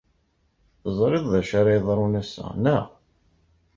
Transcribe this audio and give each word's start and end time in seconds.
Teẓrid 0.81 1.25
d 1.31 1.33
acu 1.39 1.53
ara 1.59 1.71
yeḍrun 1.77 2.19
ass-a, 2.21 2.45
naɣ? 2.55 2.85